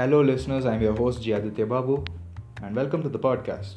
Hello, 0.00 0.22
listeners. 0.22 0.64
I'm 0.64 0.80
your 0.80 0.96
host, 0.96 1.20
Jayaditya 1.20 1.68
Babu, 1.68 2.02
and 2.62 2.74
welcome 2.74 3.02
to 3.02 3.10
the 3.10 3.18
podcast, 3.18 3.74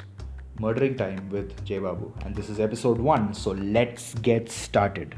Murdering 0.58 0.96
Time 0.96 1.30
with 1.30 1.66
Jay 1.66 1.80
Babu. 1.80 2.14
And 2.24 2.34
this 2.34 2.48
is 2.48 2.62
episode 2.62 2.98
one, 2.98 3.34
so 3.34 3.52
let's 3.52 4.14
get 4.28 4.50
started. 4.50 5.18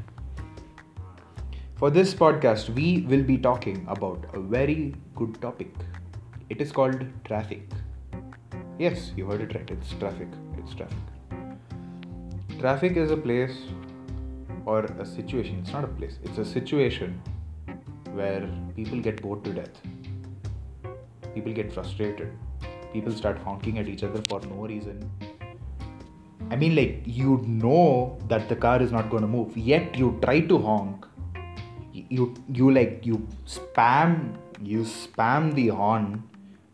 For 1.76 1.90
this 1.90 2.12
podcast, 2.12 2.70
we 2.70 3.02
will 3.02 3.22
be 3.22 3.38
talking 3.38 3.86
about 3.88 4.26
a 4.34 4.40
very 4.40 4.96
good 5.14 5.40
topic. 5.40 5.72
It 6.50 6.60
is 6.60 6.72
called 6.72 7.06
traffic. 7.24 7.70
Yes, 8.80 9.12
you 9.16 9.26
heard 9.26 9.42
it 9.42 9.54
right. 9.54 9.70
It's 9.70 9.92
traffic. 9.92 10.26
It's 10.58 10.74
traffic. 10.74 10.98
Traffic 12.58 12.96
is 12.96 13.12
a 13.12 13.16
place 13.16 13.56
or 14.64 14.80
a 14.86 15.06
situation. 15.06 15.60
It's 15.60 15.70
not 15.70 15.84
a 15.84 15.92
place, 16.02 16.18
it's 16.24 16.38
a 16.38 16.44
situation 16.44 17.22
where 18.10 18.50
people 18.74 19.00
get 19.00 19.22
bored 19.22 19.44
to 19.44 19.52
death. 19.52 19.80
People 21.36 21.52
get 21.52 21.72
frustrated. 21.72 22.30
People 22.92 23.12
start 23.12 23.38
honking 23.46 23.78
at 23.78 23.88
each 23.88 24.02
other 24.02 24.22
for 24.28 24.40
no 24.40 24.66
reason. 24.66 25.10
I 26.50 26.56
mean, 26.56 26.74
like, 26.74 27.02
you 27.04 27.42
know 27.46 28.18
that 28.28 28.48
the 28.48 28.56
car 28.56 28.80
is 28.80 28.90
not 28.90 29.10
going 29.10 29.20
to 29.22 29.28
move, 29.28 29.56
yet 29.56 29.98
you 29.98 30.18
try 30.22 30.40
to 30.40 30.58
honk. 30.58 31.04
You, 31.92 32.32
you 32.48 32.70
like, 32.70 33.04
you 33.04 33.26
spam, 33.46 34.38
you 34.62 34.80
spam 34.80 35.54
the 35.54 35.68
horn 35.68 36.22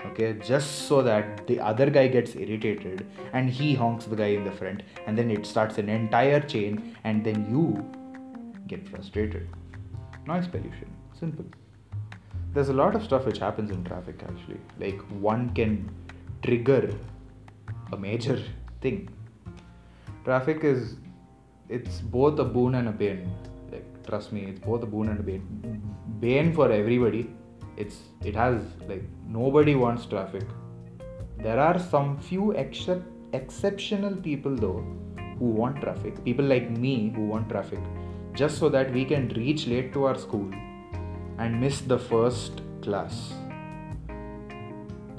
okay 0.06 0.32
just 0.44 0.86
so 0.88 1.02
that 1.02 1.46
the 1.46 1.58
other 1.60 1.88
guy 1.88 2.08
gets 2.08 2.34
irritated 2.34 3.06
and 3.32 3.48
he 3.48 3.74
honks 3.74 4.06
the 4.06 4.16
guy 4.16 4.30
in 4.38 4.44
the 4.44 4.50
front 4.50 4.82
and 5.06 5.16
then 5.16 5.30
it 5.30 5.46
starts 5.46 5.78
an 5.78 5.88
entire 5.88 6.40
chain 6.40 6.96
and 7.04 7.24
then 7.24 7.46
you 7.48 7.64
get 8.66 8.86
frustrated 8.88 9.48
noise 10.26 10.48
pollution 10.48 10.90
simple 11.18 11.44
there's 12.52 12.68
a 12.68 12.72
lot 12.72 12.94
of 12.94 13.02
stuff 13.02 13.24
which 13.24 13.38
happens 13.38 13.70
in 13.70 13.82
traffic 13.84 14.22
actually. 14.22 14.60
Like 14.78 15.00
one 15.30 15.50
can 15.54 15.90
trigger 16.42 16.94
a 17.92 17.96
major 17.96 18.42
thing. 18.80 19.08
Traffic 20.24 20.64
is 20.64 20.96
it's 21.68 22.00
both 22.00 22.38
a 22.38 22.44
boon 22.44 22.74
and 22.74 22.88
a 22.88 22.92
bane 22.92 23.30
like 23.70 23.86
trust 24.06 24.32
me 24.32 24.42
it's 24.42 24.60
both 24.60 24.82
a 24.82 24.86
boon 24.86 25.08
and 25.08 25.20
a 25.20 25.22
bane 25.22 25.82
bane 26.20 26.52
for 26.52 26.70
everybody. 26.70 27.30
It's 27.76 28.00
it 28.22 28.36
has 28.36 28.60
like 28.86 29.04
nobody 29.26 29.74
wants 29.74 30.04
traffic. 30.06 30.44
There 31.38 31.58
are 31.58 31.78
some 31.78 32.18
few 32.18 32.50
except 32.52 33.06
exceptional 33.32 34.14
people 34.14 34.54
though 34.54 34.84
who 35.38 35.46
want 35.46 35.80
traffic. 35.80 36.22
People 36.22 36.44
like 36.44 36.70
me 36.70 37.12
who 37.16 37.26
want 37.26 37.48
traffic. 37.48 37.80
Just 38.34 38.58
so 38.58 38.68
that 38.68 38.92
we 38.92 39.04
can 39.06 39.28
reach 39.30 39.66
late 39.66 39.92
to 39.94 40.04
our 40.04 40.18
school 40.18 40.50
and 41.42 41.60
miss 41.60 41.78
the 41.90 41.96
first 41.98 42.60
class 42.82 43.14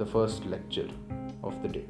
the 0.02 0.06
first 0.12 0.46
lecture 0.46 0.88
of 1.44 1.56
the 1.64 1.68
day. 1.68 1.86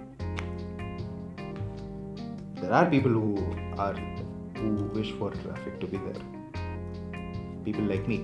There 2.61 2.71
are 2.79 2.87
people 2.93 3.11
who 3.11 3.43
are 3.77 3.93
who 4.57 4.71
wish 4.95 5.11
for 5.19 5.29
traffic 5.43 5.79
to 5.83 5.87
be 5.93 5.99
there. 6.07 6.23
People 7.67 7.83
like 7.93 8.07
me. 8.07 8.19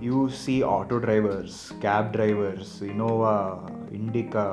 You 0.00 0.30
see 0.30 0.62
auto 0.62 0.98
drivers, 0.98 1.58
cab 1.82 2.12
drivers, 2.14 2.80
Innova, 2.80 3.36
Indica, 4.00 4.46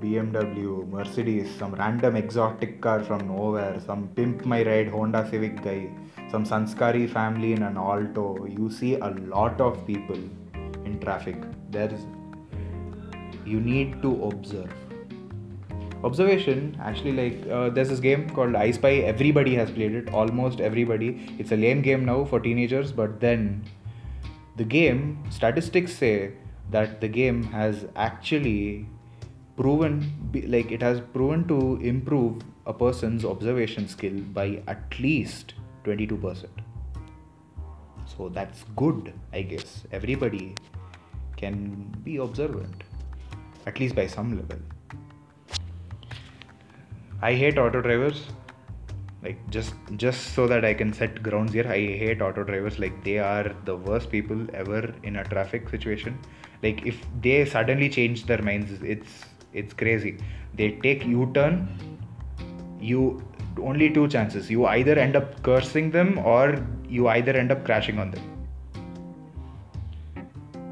BMW, 0.00 0.88
Mercedes, 0.88 1.50
some 1.58 1.74
random 1.74 2.16
exotic 2.16 2.80
car 2.80 3.02
from 3.02 3.26
nowhere, 3.28 3.80
some 3.84 4.08
pimp 4.08 4.44
my 4.44 4.62
ride 4.62 4.88
Honda 4.88 5.28
Civic 5.30 5.62
guy, 5.62 5.88
some 6.30 6.44
Sanskari 6.44 7.08
family 7.08 7.52
in 7.52 7.62
an 7.62 7.76
Alto. 7.76 8.46
You 8.46 8.70
see 8.70 8.94
a 8.94 9.10
lot 9.34 9.60
of 9.60 9.86
people 9.86 10.18
in 10.84 10.98
traffic. 11.00 11.36
There's 11.70 12.06
you 13.44 13.60
need 13.60 14.02
to 14.02 14.24
observe. 14.24 14.72
Observation 16.04 16.76
actually 16.82 17.12
like 17.12 17.50
uh, 17.50 17.70
there's 17.70 17.88
this 17.88 18.00
game 18.00 18.28
called 18.30 18.54
I 18.54 18.70
Spy. 18.70 18.96
Everybody 19.12 19.54
has 19.54 19.70
played 19.70 19.94
it. 19.94 20.12
Almost 20.12 20.60
everybody. 20.60 21.34
It's 21.38 21.52
a 21.52 21.56
lame 21.56 21.80
game 21.80 22.04
now 22.04 22.24
for 22.24 22.38
teenagers, 22.38 22.92
but 22.92 23.18
then 23.20 23.64
the 24.56 24.64
game 24.64 25.24
statistics 25.30 25.94
say 25.94 26.32
that 26.70 27.00
the 27.00 27.08
game 27.08 27.42
has 27.44 27.86
actually 27.96 28.86
proven 29.56 29.94
like 30.46 30.70
it 30.70 30.82
has 30.82 31.00
proven 31.12 31.46
to 31.48 31.78
improve 31.82 32.42
a 32.66 32.72
person's 32.72 33.24
observation 33.24 33.88
skill 33.88 34.18
by 34.40 34.62
at 34.66 34.98
least 34.98 35.54
22% 35.84 36.46
so 38.16 38.28
that's 38.28 38.64
good 38.76 39.12
i 39.32 39.42
guess. 39.42 39.84
Everybody 39.92 40.54
can 41.36 41.94
be 42.04 42.16
observant 42.16 42.84
at 43.66 43.78
least 43.80 43.94
by 43.94 44.06
some 44.06 44.36
level. 44.36 44.58
I 47.20 47.34
hate 47.34 47.58
auto 47.58 47.80
drivers 47.80 48.26
like 49.22 49.38
just 49.50 49.74
just 49.96 50.34
so 50.34 50.46
that 50.46 50.64
i 50.64 50.72
can 50.72 50.92
set 50.92 51.20
grounds 51.22 51.52
here 51.52 51.66
i 51.66 51.80
hate 52.02 52.22
auto 52.22 52.44
drivers. 52.44 52.78
Like 52.78 53.02
they 53.04 53.18
are 53.18 53.54
the 53.64 53.76
worst 53.76 54.10
people 54.10 54.46
ever 54.54 54.94
in 55.02 55.16
a 55.16 55.24
traffic 55.24 55.68
situation. 55.68 56.18
Like 56.62 56.86
if 56.86 57.04
they 57.20 57.44
suddenly 57.44 57.88
change 57.88 58.26
their 58.26 58.42
minds 58.42 58.82
it's 58.82 59.24
it's 59.52 59.72
crazy 59.72 60.16
they 60.54 60.70
take 60.86 61.04
u-turn 61.04 61.68
you 62.80 63.22
only 63.58 63.90
two 63.90 64.06
chances 64.08 64.50
you 64.50 64.66
either 64.66 64.98
end 64.98 65.16
up 65.16 65.42
cursing 65.42 65.90
them 65.90 66.18
or 66.18 66.44
you 66.88 67.08
either 67.08 67.32
end 67.32 67.50
up 67.50 67.64
crashing 67.64 67.98
on 67.98 68.10
them 68.10 68.24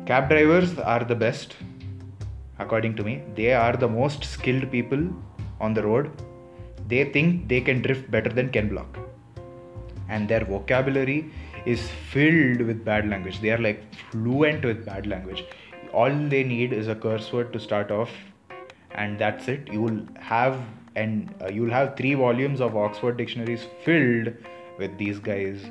cab 0.06 0.28
drivers 0.28 0.78
are 0.78 1.04
the 1.04 1.14
best 1.14 1.56
according 2.58 2.94
to 2.94 3.02
me 3.02 3.22
they 3.34 3.52
are 3.52 3.76
the 3.76 3.88
most 3.88 4.24
skilled 4.24 4.70
people 4.70 5.02
on 5.60 5.72
the 5.72 5.82
road 5.82 6.10
they 6.86 7.04
think 7.04 7.48
they 7.48 7.60
can 7.60 7.80
drift 7.80 8.10
better 8.10 8.30
than 8.30 8.50
Ken 8.50 8.68
Block. 8.68 8.98
And 10.08 10.28
their 10.28 10.44
vocabulary 10.44 11.30
is 11.64 11.88
filled 12.10 12.60
with 12.60 12.84
bad 12.84 13.08
language. 13.08 13.40
They 13.40 13.50
are 13.50 13.58
like 13.58 13.82
fluent 14.10 14.64
with 14.64 14.84
bad 14.84 15.06
language. 15.06 15.44
All 15.92 16.10
they 16.10 16.42
need 16.44 16.72
is 16.72 16.88
a 16.88 16.94
curse 16.94 17.32
word 17.32 17.52
to 17.54 17.60
start 17.60 17.90
off, 17.90 18.10
and 18.94 19.18
that's 19.18 19.48
it. 19.48 19.68
You 19.70 19.82
will 19.82 20.06
have 20.18 20.58
and 20.96 21.34
uh, 21.42 21.48
you'll 21.48 21.70
have 21.70 21.96
three 21.96 22.14
volumes 22.14 22.60
of 22.60 22.76
Oxford 22.76 23.16
dictionaries 23.16 23.66
filled 23.84 24.32
with 24.78 24.96
these 24.96 25.18
guys, 25.18 25.64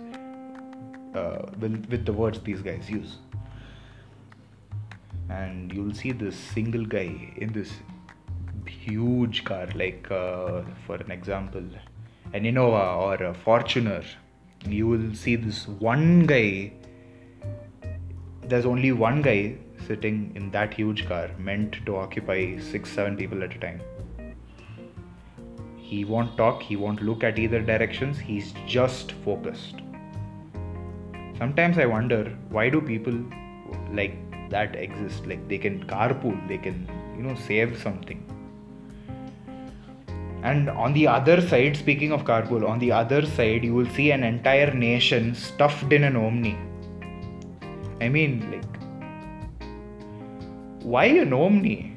uh, 1.15 1.45
with, 1.59 1.85
with 1.89 2.05
the 2.05 2.13
words 2.13 2.39
these 2.41 2.61
guys 2.61 2.89
use. 2.89 3.17
And 5.29 5.71
you'll 5.71 5.93
see 5.93 6.11
this 6.11 6.35
single 6.35 6.85
guy 6.85 7.33
in 7.37 7.53
this 7.53 7.71
huge 8.67 9.45
car, 9.45 9.67
like 9.75 10.11
uh, 10.11 10.63
for 10.85 10.95
an 10.95 11.11
example, 11.11 11.63
an 12.33 12.43
Innova 12.43 12.97
or 12.97 13.13
a 13.15 13.33
Fortuner, 13.33 14.05
you 14.67 14.87
will 14.87 15.13
see 15.13 15.35
this 15.35 15.67
one 15.67 16.25
guy. 16.25 16.73
There's 18.41 18.65
only 18.65 18.91
one 18.91 19.21
guy 19.21 19.55
sitting 19.87 20.31
in 20.35 20.49
that 20.51 20.73
huge 20.73 21.07
car 21.07 21.29
meant 21.37 21.77
to 21.85 21.95
occupy 21.95 22.57
six, 22.59 22.89
seven 22.89 23.15
people 23.17 23.43
at 23.43 23.55
a 23.55 23.59
time. 23.59 23.81
He 25.77 26.05
won't 26.05 26.35
talk, 26.37 26.61
he 26.61 26.75
won't 26.75 27.01
look 27.01 27.23
at 27.23 27.37
either 27.37 27.61
directions, 27.61 28.17
he's 28.17 28.53
just 28.65 29.11
focused. 29.23 29.75
Sometimes 31.37 31.77
I 31.77 31.85
wonder 31.85 32.37
why 32.49 32.69
do 32.69 32.81
people 32.81 33.13
like 33.91 34.15
that 34.49 34.75
exist? 34.75 35.25
Like 35.25 35.47
they 35.47 35.57
can 35.57 35.85
carpool, 35.85 36.47
they 36.47 36.57
can, 36.57 36.89
you 37.17 37.23
know, 37.23 37.35
save 37.35 37.77
something 37.81 38.23
and 40.43 40.69
on 40.69 40.93
the 40.93 41.07
other 41.07 41.39
side 41.49 41.75
speaking 41.77 42.11
of 42.11 42.25
carpool 42.25 42.67
on 42.69 42.77
the 42.79 42.91
other 42.91 43.25
side 43.25 43.63
you 43.63 43.73
will 43.73 43.89
see 43.97 44.11
an 44.11 44.23
entire 44.23 44.73
nation 44.73 45.33
stuffed 45.33 45.93
in 45.97 46.03
an 46.03 46.17
omni 46.17 46.55
i 48.05 48.09
mean 48.15 48.33
like 48.51 48.82
why 50.83 51.05
an 51.05 51.31
omni 51.33 51.95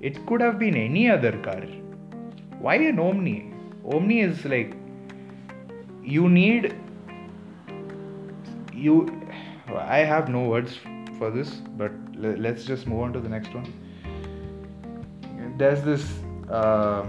it 0.00 0.26
could 0.26 0.40
have 0.40 0.58
been 0.58 0.76
any 0.76 1.08
other 1.10 1.32
car. 1.38 1.62
Why 2.58 2.74
an 2.76 2.98
omni 2.98 3.52
omni 3.84 4.20
is 4.20 4.44
like 4.44 4.74
you 6.02 6.28
need 6.28 6.74
you 8.72 8.94
i 9.76 9.98
have 9.98 10.28
no 10.28 10.42
words 10.48 10.78
for 11.18 11.30
this 11.30 11.50
but 11.76 11.92
let's 12.16 12.64
just 12.64 12.86
move 12.86 13.00
on 13.00 13.12
to 13.12 13.20
the 13.20 13.28
next 13.28 13.54
one. 13.54 13.72
There's 15.56 15.82
this 15.82 16.04
uh, 16.50 17.06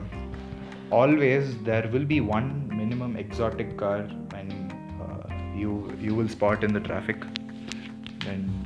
always 0.92 1.58
there 1.64 1.88
will 1.92 2.06
be 2.06 2.20
one 2.20 2.68
minimum 2.70 3.16
exotic 3.16 3.78
car 3.78 4.08
and 4.36 4.74
uh, 5.02 5.34
you 5.56 5.92
you 6.00 6.16
will 6.16 6.28
spot 6.28 6.64
in 6.64 6.74
the 6.74 6.80
traffic 6.80 7.24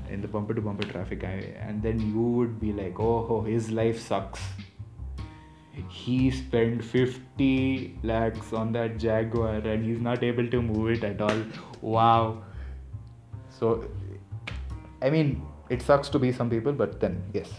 in 0.10 0.22
the 0.22 0.28
bumper 0.28 0.54
to 0.54 0.62
bumper 0.62 0.88
traffic 0.88 1.24
and 1.24 1.82
then 1.82 2.00
you 2.00 2.22
would 2.22 2.60
be 2.60 2.72
like 2.72 3.00
oh, 3.00 3.42
his 3.42 3.72
life 3.72 4.00
sucks. 4.00 4.42
He 5.90 6.30
spent 6.30 6.84
50 6.84 8.00
lakhs 8.04 8.54
on 8.54 8.72
that 8.74 8.98
jaguar 9.00 9.56
and 9.56 9.84
he's 9.86 10.00
not 10.00 10.24
able 10.24 10.48
to 10.48 10.62
move 10.62 10.92
it 10.92 11.04
at 11.04 11.22
all. 11.22 11.44
Wow. 11.82 12.44
So 13.50 13.90
i 15.02 15.10
mean 15.10 15.46
it 15.70 15.82
sucks 15.82 16.10
to 16.10 16.20
be 16.20 16.32
some 16.32 16.50
people 16.50 16.74
but 16.74 17.00
then 17.00 17.22
yes. 17.34 17.50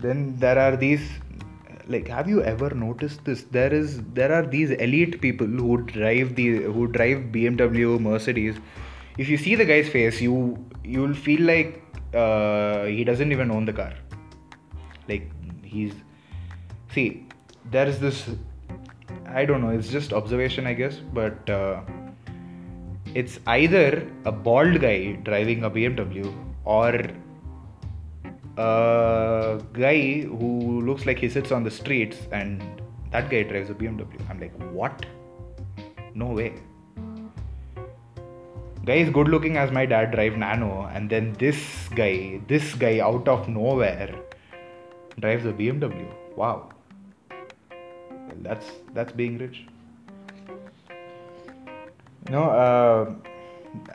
Then 0.00 0.36
there 0.36 0.58
are 0.58 0.76
these 0.76 1.08
like 1.88 2.08
have 2.08 2.28
you 2.28 2.42
ever 2.42 2.70
noticed 2.70 3.24
this? 3.24 3.44
There 3.44 3.72
is 3.72 4.02
there 4.14 4.32
are 4.32 4.46
these 4.46 4.70
elite 4.70 5.20
people 5.20 5.46
who 5.46 5.82
drive 5.82 6.34
the 6.34 6.48
who 6.62 6.86
drive 6.88 7.18
bmw 7.36 8.00
mercedes 8.00 8.56
if 9.18 9.28
you 9.28 9.36
see 9.36 9.54
the 9.54 9.64
guy's 9.64 9.88
face 9.88 10.20
you 10.20 10.34
you'll 10.84 11.14
feel 11.14 11.42
like 11.42 11.82
uh, 12.14 12.84
he 12.84 13.04
doesn't 13.04 13.32
even 13.32 13.50
own 13.50 13.64
the 13.64 13.72
car 13.72 13.92
like 15.08 15.30
he's 15.64 15.94
see 16.94 17.26
there 17.70 17.86
is 17.86 17.98
this 17.98 18.28
i 19.28 19.44
don't 19.44 19.60
know 19.60 19.70
it's 19.70 19.88
just 19.88 20.12
observation 20.12 20.66
i 20.66 20.72
guess 20.72 20.96
but 21.20 21.50
uh, 21.50 21.80
it's 23.14 23.38
either 23.46 24.06
a 24.24 24.32
bald 24.32 24.80
guy 24.80 25.12
driving 25.30 25.64
a 25.64 25.70
bmw 25.70 26.34
or 26.64 26.92
a 28.58 29.60
guy 29.72 30.20
who 30.22 30.80
looks 30.80 31.04
like 31.06 31.18
he 31.18 31.28
sits 31.28 31.52
on 31.52 31.62
the 31.62 31.70
streets 31.70 32.18
and 32.32 32.62
that 33.10 33.30
guy 33.30 33.42
drives 33.42 33.70
a 33.70 33.74
BMW. 33.74 34.20
I'm 34.30 34.40
like, 34.40 34.54
what? 34.72 35.06
No 36.14 36.26
way. 36.26 36.54
Guy 38.86 38.98
is 39.04 39.10
good 39.10 39.26
looking 39.26 39.56
as 39.56 39.72
my 39.72 39.84
dad 39.84 40.12
drive 40.12 40.36
Nano, 40.36 40.88
and 40.94 41.10
then 41.10 41.32
this 41.40 41.88
guy, 41.94 42.40
this 42.46 42.74
guy 42.74 43.00
out 43.00 43.26
of 43.26 43.48
nowhere 43.48 44.14
drives 45.18 45.44
a 45.44 45.52
BMW. 45.52 46.06
Wow. 46.36 46.68
That's 48.42 48.70
that's 48.94 49.12
being 49.12 49.38
rich. 49.38 49.66
Know, 52.30 52.44
uh, 52.44 53.14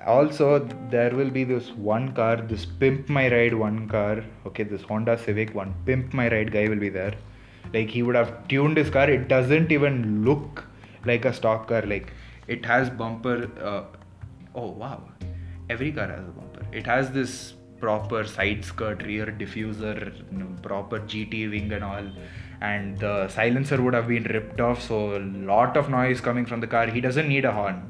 also 0.06 0.60
there 0.90 1.16
will 1.16 1.30
be 1.30 1.44
this 1.44 1.70
one 1.72 2.14
car 2.14 2.36
this 2.38 2.66
pimp 2.66 3.10
my 3.10 3.30
ride 3.32 3.54
one 3.54 3.88
car 3.88 4.24
okay 4.46 4.64
this 4.64 4.82
honda 4.84 5.18
civic 5.18 5.54
one 5.56 5.74
pimp 5.86 6.14
my 6.14 6.30
ride 6.32 6.52
guy 6.52 6.68
will 6.68 6.84
be 6.88 6.90
there 6.90 7.14
like 7.74 7.90
he 7.90 8.04
would 8.04 8.16
have 8.16 8.48
tuned 8.48 8.78
his 8.78 8.90
car 8.90 9.10
it 9.10 9.28
doesn't 9.28 9.72
even 9.72 10.24
look 10.24 10.66
like 11.06 11.26
a 11.26 11.34
stock 11.34 11.68
car 11.68 11.82
like 11.82 12.14
it 12.48 12.66
has 12.66 12.90
bumper 12.90 13.50
uh, 13.62 13.84
oh 14.56 14.70
wow. 14.72 15.04
Every 15.70 15.92
car 15.92 16.08
has 16.08 16.20
a 16.20 16.32
bumper. 16.32 16.66
It 16.72 16.86
has 16.86 17.12
this 17.12 17.54
proper 17.80 18.26
side 18.26 18.64
skirt 18.64 19.04
rear 19.04 19.26
diffuser 19.26 20.16
you 20.32 20.38
know, 20.38 20.48
proper 20.62 21.00
gt 21.00 21.50
wing 21.50 21.72
and 21.72 21.84
all. 21.84 22.08
And 22.62 22.98
the 23.00 23.28
silencer 23.28 23.82
would 23.82 23.94
have 23.94 24.08
been 24.08 24.24
ripped 24.24 24.62
off 24.62 24.82
so 24.82 25.18
a 25.18 25.20
lot 25.20 25.78
of 25.78 25.90
noise 25.90 26.22
coming 26.22 26.46
from 26.46 26.60
the 26.60 26.68
car. 26.68 26.88
He 26.88 27.02
doesn't 27.02 27.28
need 27.28 27.46
a 27.46 27.52
horn. 27.52 27.84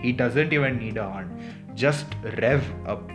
He 0.00 0.12
doesn't 0.12 0.52
even 0.52 0.78
need 0.78 0.96
a 0.96 1.08
horn. 1.08 1.54
Just 1.74 2.06
rev 2.38 2.64
up 2.86 3.10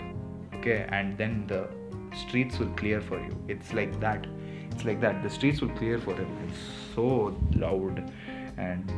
okay? 0.65 0.85
And 0.89 1.17
then 1.17 1.45
the 1.47 1.67
streets 2.15 2.59
will 2.59 2.73
clear 2.75 3.01
for 3.01 3.19
you. 3.19 3.37
It's 3.47 3.73
like 3.73 3.99
that. 3.99 4.25
It's 4.71 4.85
like 4.85 4.99
that. 5.01 5.23
The 5.23 5.29
streets 5.29 5.61
will 5.61 5.69
clear 5.69 5.99
for 5.99 6.15
him. 6.15 6.27
It's 6.47 6.57
so 6.95 7.35
loud. 7.53 8.11
And 8.57 8.91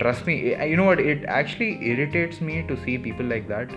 trust 0.00 0.26
me 0.26 0.34
you 0.70 0.76
know 0.76 0.84
what 0.84 1.00
it 1.00 1.24
actually 1.24 1.70
irritates 1.92 2.40
me 2.40 2.62
to 2.68 2.76
see 2.84 2.96
people 3.06 3.26
like 3.26 3.46
that 3.48 3.70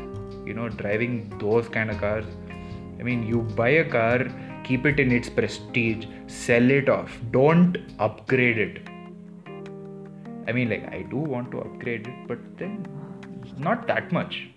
you 0.46 0.54
know 0.54 0.70
driving 0.70 1.14
those 1.40 1.68
kind 1.70 1.90
of 1.90 2.00
cars. 2.00 2.26
I 3.00 3.04
mean 3.04 3.28
you 3.28 3.42
buy 3.60 3.70
a 3.70 3.90
car 3.90 4.28
keep 4.64 4.86
it 4.86 5.00
in 5.00 5.12
its 5.12 5.30
prestige 5.30 6.06
sell 6.28 6.70
it 6.72 6.90
off 6.90 7.18
don't 7.32 7.78
upgrade 8.00 8.58
it. 8.58 8.88
I 10.48 10.52
mean 10.52 10.70
like 10.70 10.88
i 10.92 11.02
do 11.02 11.18
want 11.18 11.52
to 11.52 11.60
upgrade 11.62 12.08
it 12.08 12.28
but 12.28 12.40
then 12.58 12.86
not 13.58 13.88
that 13.88 14.12
much. 14.12 14.48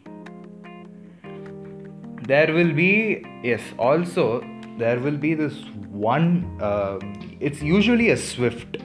There 2.28 2.52
will 2.52 2.72
be 2.72 3.24
yes 3.42 3.62
also 3.78 4.44
there 4.78 5.00
will 5.00 5.16
be 5.16 5.34
this 5.34 5.64
one 5.90 6.58
uh, 6.60 6.98
it's 7.40 7.62
usually 7.62 8.10
a 8.10 8.16
swift 8.16 8.76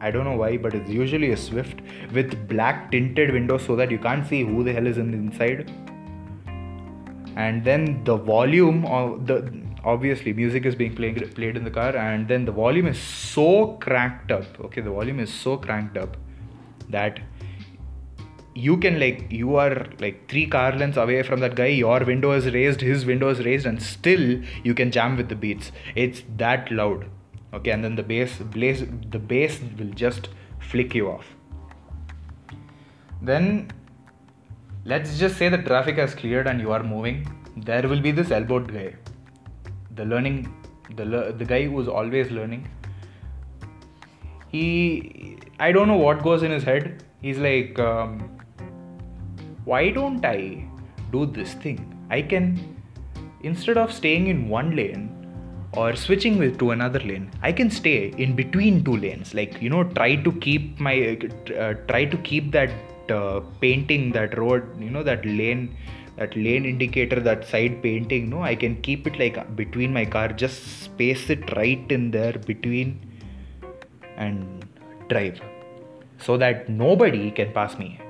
i 0.00 0.10
don't 0.10 0.24
know 0.24 0.36
why 0.36 0.56
but 0.56 0.74
it's 0.74 0.90
usually 0.90 1.30
a 1.32 1.36
swift 1.36 1.80
with 2.12 2.48
black 2.48 2.90
tinted 2.90 3.32
windows 3.32 3.64
so 3.64 3.76
that 3.76 3.90
you 3.90 3.98
can't 3.98 4.26
see 4.26 4.42
who 4.42 4.64
the 4.64 4.72
hell 4.72 4.86
is 4.86 4.98
in 4.98 5.10
the 5.10 5.16
inside. 5.16 5.70
And 7.36 7.64
then 7.64 8.02
the 8.04 8.16
volume 8.16 8.84
of 8.86 9.26
the 9.26 9.52
obviously 9.84 10.32
music 10.32 10.66
is 10.66 10.74
being 10.74 10.94
played 10.94 11.34
played 11.36 11.56
in 11.56 11.62
the 11.62 11.70
car 11.70 11.96
and 11.96 12.26
then 12.26 12.44
the 12.44 12.52
volume 12.52 12.86
is 12.86 12.98
so 12.98 13.76
cranked 13.84 14.32
up 14.32 14.60
okay 14.60 14.80
the 14.80 14.90
volume 14.90 15.20
is 15.20 15.32
so 15.32 15.56
cranked 15.56 15.96
up 15.96 16.16
that 16.88 17.20
you 18.54 18.76
can 18.76 18.98
like 18.98 19.30
you 19.30 19.54
are 19.54 19.86
like 20.00 20.28
three 20.28 20.46
car 20.46 20.72
lengths 20.76 20.96
away 20.96 21.22
from 21.22 21.38
that 21.38 21.54
guy 21.54 21.66
your 21.66 22.00
window 22.04 22.32
is 22.32 22.52
raised 22.52 22.80
his 22.80 23.06
window 23.06 23.28
is 23.28 23.44
raised 23.44 23.66
and 23.66 23.80
still 23.80 24.42
you 24.64 24.74
can 24.74 24.90
jam 24.90 25.16
with 25.16 25.28
the 25.28 25.36
beats. 25.36 25.70
It's 25.94 26.22
that 26.36 26.72
loud 26.72 27.06
okay 27.52 27.70
and 27.70 27.84
then 27.84 27.96
the 27.96 28.02
bass 28.02 28.38
blaze 28.38 28.84
the 29.10 29.18
bass 29.18 29.60
will 29.78 29.92
just 30.04 30.28
flick 30.58 30.94
you 30.94 31.10
off. 31.10 31.26
Then 33.22 33.70
let's 34.84 35.18
just 35.18 35.36
say 35.36 35.48
the 35.48 35.58
traffic 35.58 35.96
has 35.96 36.14
cleared 36.14 36.46
and 36.46 36.60
you 36.60 36.72
are 36.72 36.82
moving. 36.82 37.26
There 37.56 37.88
will 37.88 38.00
be 38.00 38.12
this 38.12 38.30
elbowed 38.30 38.72
guy. 38.72 38.94
The 39.96 40.04
learning 40.04 40.54
the 40.96 41.34
the 41.36 41.44
guy 41.44 41.66
who's 41.66 41.88
always 41.88 42.30
learning. 42.30 42.68
He 44.48 45.38
i 45.58 45.72
don't 45.72 45.88
know 45.88 46.02
what 46.06 46.22
goes 46.22 46.42
in 46.42 46.50
his 46.50 46.62
head. 46.62 47.04
He's 47.20 47.38
like 47.38 47.78
um, 47.78 48.38
why 49.64 49.90
don't 49.90 50.24
I 50.24 50.64
do 51.12 51.26
this 51.26 51.52
thing? 51.52 51.94
I 52.10 52.22
can, 52.22 52.76
instead 53.42 53.76
of 53.76 53.92
staying 53.92 54.28
in 54.28 54.48
one 54.48 54.74
lane 54.74 55.17
or 55.72 55.94
switching 55.96 56.38
with 56.38 56.58
to 56.58 56.70
another 56.70 57.00
lane, 57.00 57.30
I 57.42 57.52
can 57.52 57.70
stay 57.70 58.12
in 58.16 58.34
between 58.34 58.84
two 58.84 58.96
lanes. 58.96 59.34
Like 59.34 59.60
you 59.60 59.70
know, 59.70 59.84
try 59.84 60.16
to 60.16 60.32
keep 60.32 60.80
my, 60.80 61.18
uh, 61.58 61.74
try 61.88 62.04
to 62.04 62.16
keep 62.18 62.52
that 62.52 62.70
uh, 63.10 63.40
painting, 63.60 64.12
that 64.12 64.36
road, 64.38 64.64
you 64.80 64.90
know, 64.90 65.02
that 65.02 65.24
lane, 65.24 65.76
that 66.16 66.36
lane 66.36 66.64
indicator, 66.64 67.20
that 67.20 67.46
side 67.46 67.82
painting. 67.82 68.30
No, 68.30 68.42
I 68.42 68.54
can 68.54 68.80
keep 68.82 69.06
it 69.06 69.18
like 69.18 69.56
between 69.56 69.92
my 69.92 70.04
car. 70.04 70.28
Just 70.28 70.82
space 70.82 71.30
it 71.30 71.56
right 71.56 71.84
in 71.90 72.10
there 72.10 72.32
between, 72.32 73.00
and 74.16 74.66
drive, 75.08 75.40
so 76.18 76.36
that 76.36 76.68
nobody 76.68 77.30
can 77.30 77.52
pass 77.52 77.78
me 77.78 78.00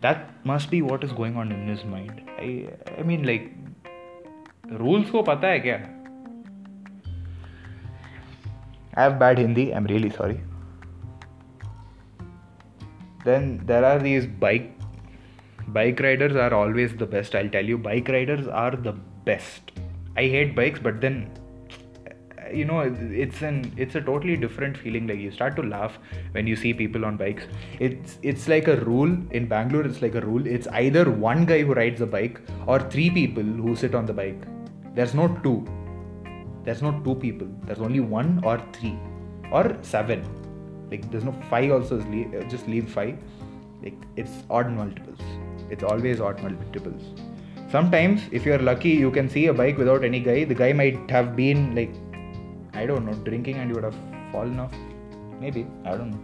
that 0.00 0.44
must 0.44 0.70
be 0.70 0.80
what 0.82 1.02
is 1.02 1.12
going 1.12 1.36
on 1.36 1.50
in 1.50 1.66
his 1.66 1.84
mind 1.84 2.22
i 2.38 2.68
i 2.98 3.02
mean 3.02 3.24
like 3.30 3.50
rules 4.82 5.10
pata 5.30 5.48
hai 5.52 5.60
kya 5.66 5.78
have 9.00 9.18
bad 9.18 9.38
hindi 9.38 9.72
i'm 9.72 9.86
really 9.94 10.10
sorry. 10.10 10.40
Then 13.24 13.60
there 13.66 13.84
are 13.84 13.98
these 13.98 14.26
bike 14.26 14.70
bike 15.78 16.00
riders 16.00 16.36
are 16.44 16.52
always 16.54 16.96
the 17.02 17.06
best 17.16 17.34
i'll 17.34 17.52
tell 17.56 17.64
you. 17.64 17.78
Bike 17.78 18.08
riders 18.08 18.46
are 18.48 18.70
the 18.88 18.94
best. 19.24 19.72
I 20.16 20.22
hate 20.22 20.56
bikes 20.56 20.80
but 20.80 21.00
then 21.00 21.30
you 22.52 22.64
know 22.64 22.80
it's 23.24 23.42
an 23.42 23.56
it's 23.76 23.94
a 23.94 24.00
totally 24.00 24.36
different 24.36 24.76
feeling. 24.76 25.06
Like 25.06 25.18
you 25.18 25.30
start 25.30 25.56
to 25.56 25.62
laugh 25.62 25.98
when 26.32 26.46
you 26.46 26.56
see 26.56 26.72
people 26.72 27.04
on 27.04 27.16
bikes. 27.16 27.44
It's 27.78 28.18
it's 28.22 28.48
like 28.48 28.68
a 28.68 28.76
rule 28.76 29.16
in 29.30 29.46
bangalore 29.46 29.84
it's 29.84 30.00
like 30.02 30.14
a 30.14 30.20
rule. 30.20 30.46
It's 30.46 30.68
either 30.68 31.10
one 31.10 31.44
guy 31.44 31.62
who 31.62 31.74
rides 31.74 32.00
a 32.00 32.06
bike 32.06 32.40
or 32.66 32.80
three 32.80 33.10
people 33.10 33.42
who 33.42 33.76
sit 33.76 33.94
on 33.94 34.06
the 34.06 34.12
bike. 34.12 34.40
There's 34.94 35.14
no 35.14 35.28
two 35.42 35.66
there's 36.64 36.82
no 36.82 36.92
two 37.04 37.14
people 37.14 37.48
there's 37.64 37.80
only 37.80 38.00
one 38.00 38.40
or 38.44 38.60
three 38.72 38.96
or 39.52 39.76
seven 39.82 40.22
like 40.90 41.10
there's 41.10 41.24
no 41.24 41.34
five 41.50 41.70
also 41.70 42.00
uh, 42.00 42.42
just 42.54 42.66
leave 42.68 42.90
five 42.90 43.16
like 43.82 43.98
it's 44.16 44.42
odd 44.50 44.70
multiples 44.70 45.20
it's 45.70 45.84
always 45.84 46.20
odd 46.20 46.42
multiples 46.42 47.02
sometimes 47.70 48.22
if 48.32 48.44
you're 48.44 48.58
lucky 48.58 48.90
you 48.90 49.10
can 49.10 49.28
see 49.28 49.46
a 49.46 49.54
bike 49.54 49.76
without 49.78 50.04
any 50.04 50.20
guy 50.20 50.44
the 50.44 50.54
guy 50.54 50.72
might 50.72 51.10
have 51.10 51.34
been 51.36 51.74
like 51.74 51.94
I 52.74 52.86
don't 52.86 53.04
know, 53.06 53.14
drinking 53.28 53.56
and 53.56 53.68
you 53.70 53.74
would 53.74 53.84
have 53.84 53.96
fallen 54.32 54.60
off. 54.60 54.72
Maybe, 55.40 55.66
I 55.84 55.96
don't 55.96 56.10
know. 56.10 56.20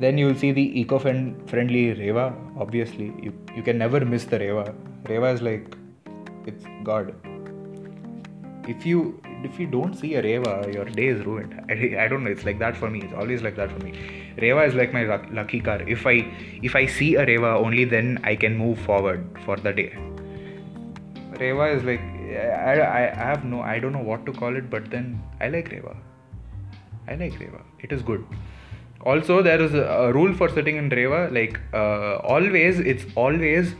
Then 0.00 0.18
you 0.18 0.26
will 0.26 0.34
see 0.34 0.52
the 0.52 0.80
eco 0.80 0.98
friendly 0.98 1.92
Reva, 1.92 2.34
obviously. 2.58 3.06
You, 3.22 3.32
you 3.54 3.62
can 3.62 3.78
never 3.78 4.04
miss 4.04 4.24
the 4.24 4.38
Reva. 4.38 4.74
Reva 5.08 5.26
is 5.26 5.42
like, 5.42 5.76
it's 6.46 6.64
God. 6.82 7.14
If 8.68 8.84
you 8.84 9.20
if 9.44 9.58
you 9.58 9.66
don't 9.66 9.94
see 9.94 10.14
a 10.16 10.22
Reva, 10.22 10.70
your 10.72 10.84
day 10.84 11.06
is 11.08 11.24
ruined. 11.24 11.54
I, 11.68 12.04
I 12.04 12.08
don't 12.08 12.24
know. 12.24 12.30
It's 12.30 12.44
like 12.44 12.58
that 12.58 12.76
for 12.76 12.90
me. 12.90 13.00
It's 13.02 13.14
always 13.14 13.42
like 13.42 13.56
that 13.56 13.72
for 13.72 13.78
me. 13.84 13.92
Reva 14.36 14.64
is 14.64 14.74
like 14.74 14.92
my 14.92 15.04
lucky 15.40 15.60
car. 15.60 15.80
If 15.96 16.06
I 16.06 16.16
if 16.62 16.76
I 16.76 16.84
see 16.86 17.14
a 17.14 17.24
Reva, 17.24 17.56
only 17.68 17.84
then 17.84 18.20
I 18.22 18.36
can 18.36 18.58
move 18.58 18.78
forward 18.80 19.26
for 19.46 19.56
the 19.56 19.72
day. 19.72 19.96
Reva 21.40 21.70
is 21.78 21.84
like 21.84 22.00
I, 22.00 22.80
I, 22.80 23.02
I 23.12 23.24
have 23.30 23.44
no 23.44 23.60
I 23.60 23.78
don't 23.78 23.92
know 23.92 24.06
what 24.10 24.26
to 24.26 24.32
call 24.32 24.56
it 24.56 24.68
but 24.68 24.90
then 24.90 25.22
I 25.40 25.48
like 25.48 25.70
Reva 25.70 25.96
I 27.06 27.14
like 27.14 27.38
Reva 27.38 27.62
it 27.80 27.92
is 27.92 28.02
good 28.02 28.24
also 29.02 29.42
there 29.42 29.60
is 29.60 29.74
a, 29.74 29.82
a 29.82 30.12
rule 30.12 30.34
for 30.34 30.48
sitting 30.48 30.76
in 30.76 30.88
Reva 30.88 31.28
like 31.32 31.60
uh, 31.72 32.16
always 32.16 32.80
it's 32.80 33.06
always 33.14 33.74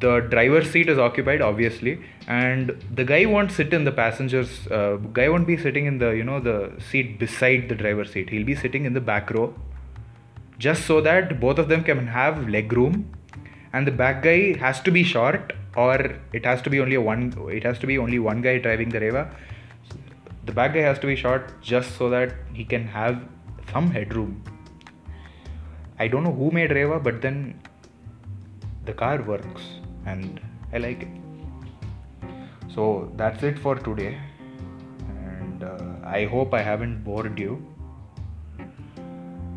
the 0.00 0.20
driver's 0.20 0.70
seat 0.70 0.88
is 0.88 0.98
occupied 0.98 1.40
obviously 1.40 2.00
and 2.26 2.70
the 2.92 3.04
guy 3.04 3.24
won't 3.24 3.50
sit 3.50 3.72
in 3.72 3.84
the 3.84 3.92
passengers 3.92 4.66
uh, 4.68 4.96
guy 5.12 5.28
won't 5.28 5.46
be 5.46 5.56
sitting 5.56 5.86
in 5.86 5.98
the 5.98 6.10
you 6.10 6.24
know 6.24 6.40
the 6.40 6.72
seat 6.90 7.18
beside 7.18 7.68
the 7.68 7.74
driver's 7.74 8.12
seat. 8.12 8.30
He'll 8.30 8.46
be 8.46 8.54
sitting 8.54 8.84
in 8.84 8.94
the 8.94 9.00
back 9.00 9.30
row 9.30 9.54
just 10.58 10.86
so 10.86 11.00
that 11.00 11.40
both 11.40 11.58
of 11.58 11.68
them 11.68 11.84
can 11.84 12.06
have 12.06 12.48
leg 12.48 12.72
room 12.72 13.10
and 13.72 13.86
the 13.86 13.92
back 13.92 14.22
guy 14.22 14.56
has 14.56 14.80
to 14.80 14.90
be 14.90 15.02
short 15.02 15.52
or 15.76 16.16
it 16.32 16.44
has 16.44 16.62
to 16.62 16.70
be 16.70 16.80
only 16.80 16.96
one 16.96 17.34
it 17.50 17.64
has 17.64 17.78
to 17.80 17.86
be 17.86 17.98
only 17.98 18.18
one 18.18 18.40
guy 18.40 18.58
driving 18.58 18.88
the 18.88 19.00
reva. 19.00 19.30
The 20.46 20.52
back 20.52 20.74
guy 20.74 20.80
has 20.80 20.98
to 21.00 21.06
be 21.06 21.16
short 21.16 21.62
just 21.62 21.96
so 21.96 22.10
that 22.10 22.34
he 22.52 22.64
can 22.64 22.86
have 22.86 23.22
some 23.72 23.90
headroom. 23.90 24.42
I 25.98 26.08
don't 26.08 26.24
know 26.24 26.32
who 26.32 26.50
made 26.50 26.70
reva 26.70 26.98
but 26.98 27.20
then 27.20 27.60
the 28.84 28.92
car 28.92 29.22
works 29.22 29.62
and 30.06 30.40
I 30.72 30.78
like 30.78 31.02
it. 31.02 31.08
So 32.74 33.12
that's 33.16 33.42
it 33.42 33.58
for 33.58 33.76
today, 33.76 34.18
and 35.08 35.62
uh, 35.62 35.94
I 36.04 36.24
hope 36.24 36.54
I 36.54 36.62
haven't 36.62 37.04
bored 37.04 37.38
you. 37.38 37.64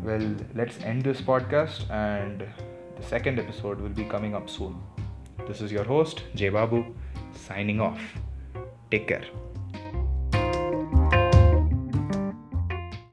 Well, 0.02 0.34
let's 0.54 0.78
end 0.80 1.02
this 1.02 1.20
podcast, 1.20 1.90
and 1.90 2.46
the 2.96 3.02
second 3.02 3.38
episode 3.38 3.80
will 3.80 3.96
be 4.02 4.04
coming 4.04 4.34
up 4.34 4.48
soon. 4.48 4.80
This 5.48 5.60
is 5.60 5.72
your 5.72 5.84
host, 5.84 6.22
Jay 6.34 6.48
Babu, 6.48 6.94
signing 7.32 7.80
off. 7.80 8.00
Take 8.90 9.08
care. 9.08 9.24